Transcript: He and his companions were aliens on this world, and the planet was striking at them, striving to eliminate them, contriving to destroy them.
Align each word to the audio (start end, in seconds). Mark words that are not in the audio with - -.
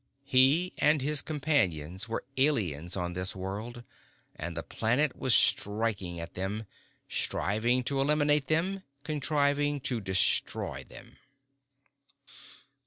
He 0.25 0.73
and 0.79 0.99
his 0.99 1.21
companions 1.21 2.09
were 2.09 2.23
aliens 2.35 2.97
on 2.97 3.13
this 3.13 3.35
world, 3.35 3.83
and 4.35 4.57
the 4.57 4.63
planet 4.63 5.15
was 5.15 5.35
striking 5.35 6.19
at 6.19 6.33
them, 6.33 6.65
striving 7.07 7.83
to 7.83 8.01
eliminate 8.01 8.47
them, 8.47 8.81
contriving 9.03 9.79
to 9.81 10.01
destroy 10.01 10.83
them. 10.85 11.17